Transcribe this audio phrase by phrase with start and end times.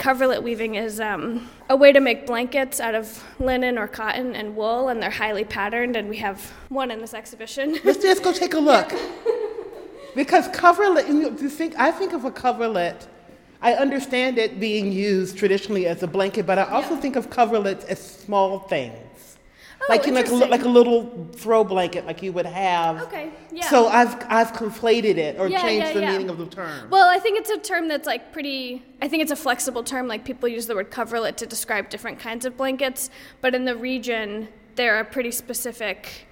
[0.00, 4.56] coverlet weaving is um, a way to make blankets out of linen or cotton and
[4.56, 5.94] wool, and they're highly patterned.
[5.94, 7.78] And we have one in this exhibition.
[7.84, 8.90] Let's just go take a look.
[10.14, 13.06] Because coverlet, you think, I think of a coverlet,
[13.60, 17.00] I understand it being used traditionally as a blanket, but I also Yeah.
[17.02, 19.36] think of coverlets as small things.
[19.82, 23.00] Oh, like, like, a, like a little throw blanket, like you would have.
[23.02, 23.68] Okay, yeah.
[23.70, 26.12] So I've, I've conflated it or Yeah, changed yeah, the yeah.
[26.12, 26.90] meaning of the term.
[26.90, 30.06] Well, I think it's a term that's like pretty, I think it's a flexible term.
[30.06, 33.08] Like people use the word coverlet to describe different kinds of blankets,
[33.40, 36.26] but in the region, they're a pretty specific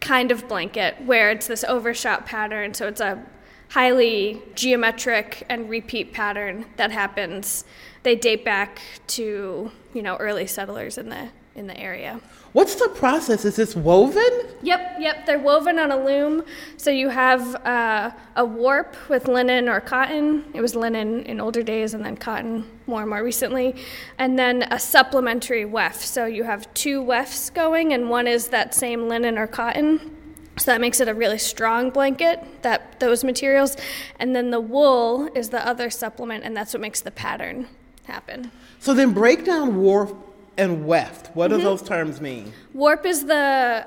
[0.00, 2.74] kind of blanket where it's this overshot pattern.
[2.74, 3.24] So it's a
[3.70, 7.64] highly geometric and repeat pattern that happens.
[8.02, 11.28] They date back to, you know, early settlers in the
[11.60, 12.18] in the area.
[12.52, 13.44] What's the process?
[13.44, 14.32] Is this woven?
[14.62, 15.26] Yep, yep.
[15.26, 16.42] They're woven on a loom.
[16.76, 20.44] So you have uh, a warp with linen or cotton.
[20.52, 23.76] It was linen in older days and then cotton more and more recently.
[24.18, 26.00] And then a supplementary weft.
[26.00, 30.16] So you have two wefts going, and one is that same linen or cotton.
[30.58, 33.76] So that makes it a really strong blanket, that those materials.
[34.18, 37.68] And then the wool is the other supplement, and that's what makes the pattern
[38.04, 38.50] happen.
[38.80, 41.34] So then break down warp and weft.
[41.34, 41.60] What Mm-hmm.
[41.60, 42.52] do those terms mean?
[42.74, 43.86] Warp is the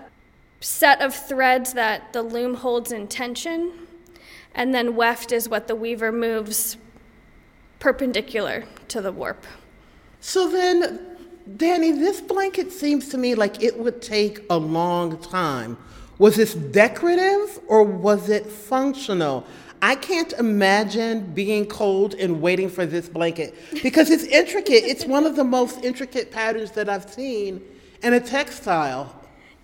[0.60, 3.72] set of threads that the loom holds in tension,
[4.56, 6.78] and then weft is what the weaver moves
[7.80, 9.46] perpendicular to the warp.
[10.22, 11.18] So then,
[11.58, 15.78] Danny, this blanket seems to me like it would take a long time.
[16.18, 19.46] Was this decorative or was it functional?
[19.84, 23.54] I can't imagine being cold and waiting for this blanket
[23.84, 24.86] because it's intricate.
[24.86, 27.62] It's one of the most intricate patterns that I've seen
[28.02, 29.14] in a textile.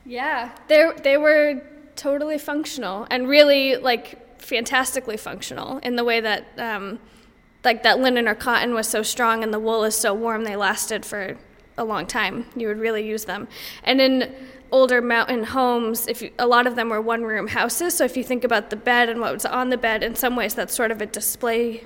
[0.05, 1.61] Yeah, they they were
[1.95, 6.99] totally functional and really like fantastically functional in the way that um,
[7.63, 10.57] like that linen or cotton was so strong and the wool is so warm they
[10.57, 11.37] lasted for
[11.79, 12.45] a long time.
[12.55, 13.47] You would really use them,
[13.83, 14.33] and in
[14.71, 18.15] older mountain homes, if you, a lot of them were one room houses, so if
[18.15, 20.75] you think about the bed and what was on the bed, in some ways that's
[20.75, 21.83] sort of a display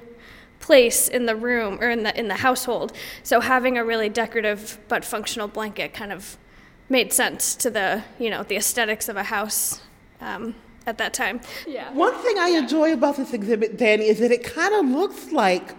[0.59, 2.93] place in the room or in the in the household.
[3.21, 6.37] So having a really decorative but functional blanket kind of
[6.89, 9.81] made sense to the you know the aesthetics of a house
[10.21, 10.55] um,
[10.85, 11.41] at that time.
[11.67, 11.91] Yeah.
[11.93, 15.75] One thing I enjoy about this exhibit, Danny, is that it kind of looks like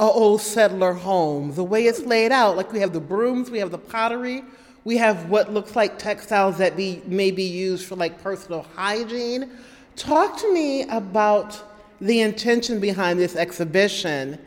[0.00, 1.54] an old settler home.
[1.54, 4.42] The way it's laid out, like we have the brooms, we have the pottery,
[4.84, 9.50] we have what looks like textiles that be may be used for like personal hygiene.
[9.96, 11.62] Talk to me about
[12.00, 14.38] the intention behind this exhibition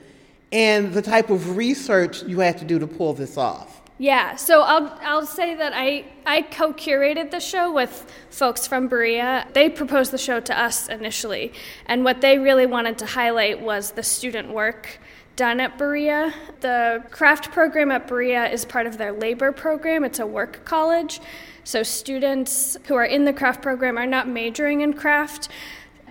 [0.52, 3.82] and the type of research you had to do to pull this off.
[3.98, 9.48] Yeah, so I'll I'll say that I I co-curated the show with folks from Berea.
[9.54, 11.54] They proposed the show to us initially,
[11.86, 15.00] and what they really wanted to highlight was the student work
[15.36, 16.34] done at Berea.
[16.62, 20.04] The craft program at Berea is part of their labor program.
[20.04, 21.20] It's a work college.
[21.64, 25.50] So students who are in the craft program are not majoring in craft.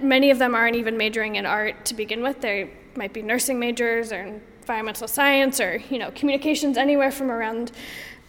[0.00, 2.40] Many of them aren't even majoring in art to begin with.
[2.40, 7.72] They might be nursing majors or environmental science or you know communications anywhere from around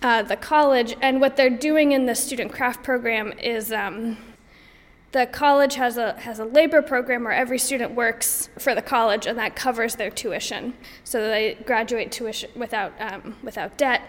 [0.02, 0.96] uh, the college.
[1.02, 4.18] And what they're doing in the student craft program is um,
[5.16, 9.26] the college has a has a labor program where every student works for the college,
[9.26, 10.74] and that covers their tuition,
[11.06, 14.02] so they graduate tuition without um, without debt.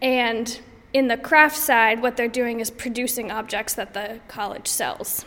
[0.00, 0.58] And
[0.94, 5.26] in the craft side, what they're doing is producing objects that the college sells.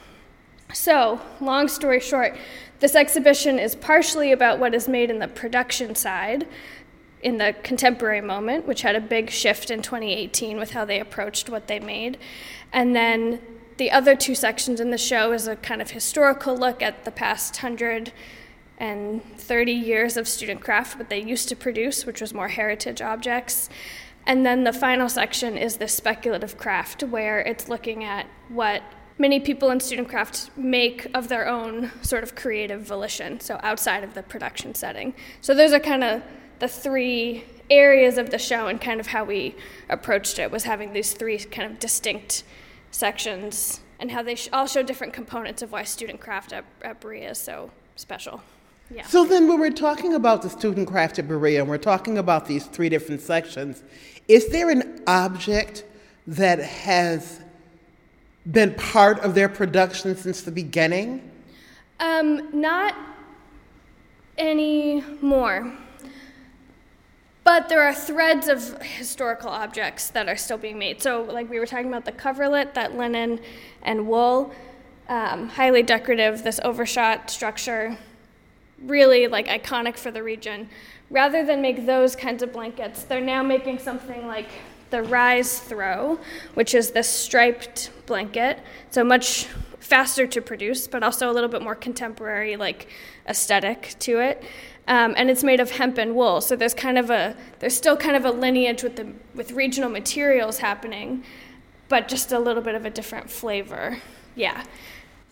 [0.74, 2.36] So, long story short,
[2.80, 6.48] this exhibition is partially about what is made in the production side
[7.22, 11.52] in the contemporary moment, which had a big shift in 2018 with how they approached
[11.52, 12.18] what they made.
[12.74, 13.40] And then
[13.80, 17.12] the other two sections in the show is a kind of historical look at the
[17.12, 23.02] past 130 years of student craft, what they used to produce, which was more heritage
[23.02, 23.70] objects.
[24.28, 28.84] And then the final section is the speculative craft, where it's looking at what
[29.18, 34.04] many people in student craft make of their own sort of creative volition, so outside
[34.04, 35.14] of the production setting.
[35.40, 36.22] So those are kind of
[36.60, 39.56] the three areas of the show and kind of how we
[39.88, 42.44] approached it was having these three kind of distinct
[42.92, 47.00] sections and how they sh- all show different components of why student craft at, at
[47.02, 48.42] Berea is so special.
[48.92, 49.06] Yeah.
[49.06, 52.48] So then, when we're talking about the student craft at Berea, and we're talking about
[52.48, 53.84] these three different sections,
[54.28, 55.84] is there an object
[56.26, 57.40] that has
[58.52, 61.30] been part of their production since the beginning?
[62.00, 62.96] Um, not
[64.38, 65.72] anymore.
[67.50, 71.02] But there are threads of historical objects that are still being made.
[71.02, 73.40] So, like we were talking about the coverlet, that linen
[73.82, 74.54] and wool,
[75.08, 77.98] um, highly decorative, this overshot structure,
[78.84, 80.70] really like iconic for the region.
[81.10, 84.50] rather than make those kinds of blankets, they're now making something like
[84.92, 86.20] the Rise Throw,
[86.54, 88.60] which is this striped blanket.
[88.92, 89.48] So much
[89.80, 92.88] faster to produce, but also a little bit more contemporary, like
[93.28, 94.44] aesthetic to it.
[94.88, 96.42] Um, and it's made of hemp and wool.
[96.42, 99.90] So there's kind of a there's still kind of a lineage with the with regional
[99.90, 101.24] materials happening,
[101.90, 103.98] but just a little bit of a different flavor.
[104.36, 104.64] Yeah.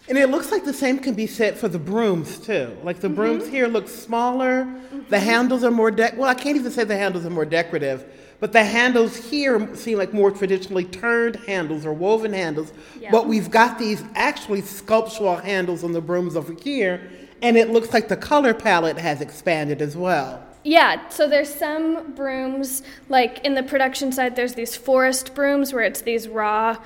[0.09, 2.77] And it looks like the same can be said for the brooms too.
[2.83, 3.15] Like the mm-hmm.
[3.15, 4.63] brooms here look smaller.
[4.63, 5.09] Mm-hmm.
[5.09, 6.15] The handles are more dec.
[6.15, 8.05] Well, I can't even say the handles are more decorative,
[8.39, 12.71] but the handles here seem like more traditionally turned handles or woven handles.
[12.99, 13.11] Yeah.
[13.11, 17.01] But we've got these actually sculptural handles on the brooms over here,
[17.41, 20.43] and it looks like the color palette has expanded as well.
[20.63, 25.83] Yeah, so there's some brooms, like in the production side, there's these forest brooms where
[25.83, 26.77] it's these raw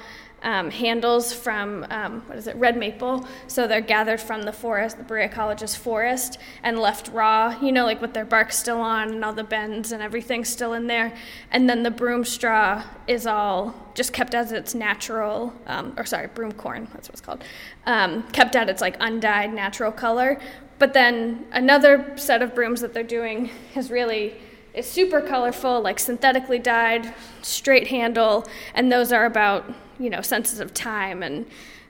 [0.44, 3.28] um, handles from um, what is it, red maple.
[3.48, 7.60] So they're gathered from the forest, the Berea College's forest, and left raw.
[7.62, 10.74] You know, like with their bark still on and all the bends and everything still
[10.74, 11.16] in there.
[11.52, 16.28] And then the broom straw is all just kept as its natural, um, or sorry,
[16.28, 16.88] broom corn.
[16.94, 17.44] That's what it's called.
[17.86, 20.40] Um, kept at its like undyed natural color.
[20.80, 24.36] But then another set of brooms that they're doing is really
[24.74, 30.59] is super colorful, like synthetically dyed, straight handle, and those are about you know senses
[30.59, 31.45] of time and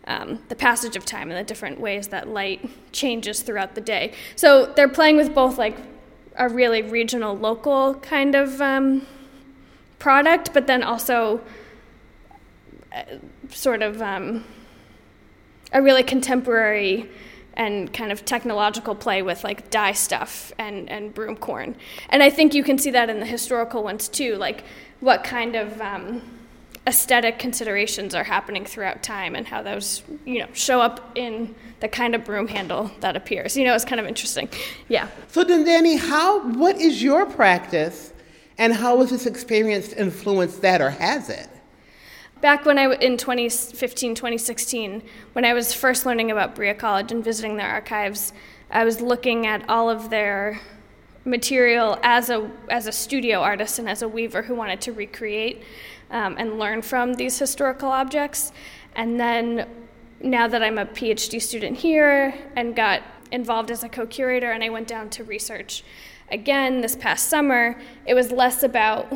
[0.08, 4.14] um, the passage of time and the different ways that light changes throughout the day.
[4.36, 5.78] So they're playing with both like
[6.36, 9.06] a really regional, local kind of um,
[10.00, 11.42] product, but then also
[12.92, 13.04] uh,
[13.50, 14.44] sort of um,
[15.72, 17.10] a really contemporary
[17.54, 21.76] and kind of technological play with like dye stuff and, and broom corn.
[22.10, 24.64] And I think you can see that in the historical ones too, like
[25.00, 26.22] what kind of um,
[26.88, 31.88] aesthetic considerations are happening throughout time and how those, you know, show up in the
[31.88, 33.56] kind of broom handle that appears.
[33.56, 34.50] You know, it's kind of interesting.
[34.88, 35.08] Yeah.
[35.28, 38.14] So then, Danny, how, what is your practice
[38.58, 41.48] and how has this experience influenced that or has it?
[42.42, 47.24] back when I in 2015, 2016, when I was first learning about Berea College and
[47.24, 48.34] visiting their archives,
[48.70, 50.60] I was looking at all of their
[51.26, 55.62] material as a as a studio artist and as a weaver who wanted to recreate
[56.10, 58.52] um, and learn from these historical objects.
[58.96, 59.68] And then
[60.20, 63.02] now that I'm a PhD student here and got
[63.32, 65.84] involved as a co-curator and I went down to research
[66.30, 69.12] again this past summer, it was less about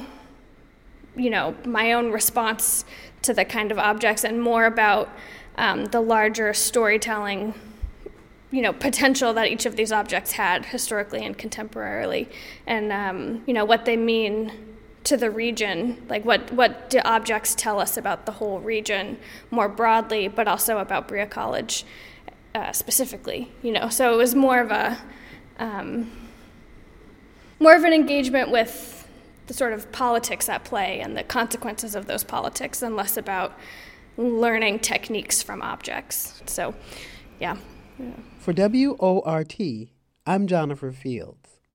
[1.16, 2.86] you know my own response
[3.22, 5.10] to the kind of objects and more about
[5.58, 7.54] um, the larger storytelling
[8.51, 12.27] you know potential that each of these objects had historically and contemporarily
[12.68, 14.51] and um, you know what they mean
[15.03, 19.18] to the region like what what do objects tell us about the whole region
[19.51, 21.86] more broadly but also about Berea College
[22.53, 24.98] uh, specifically you know so it was more of a
[25.59, 26.12] um,
[27.59, 28.95] more of an engagement with
[29.48, 33.57] the sort of politics at play and the consequences of those politics and less about
[34.18, 36.41] learning techniques from objects.
[36.45, 36.74] So,
[37.39, 37.57] yeah.
[38.00, 38.12] Yeah.
[38.39, 39.56] For WORT,
[40.27, 41.44] I'm Gianofer Fields.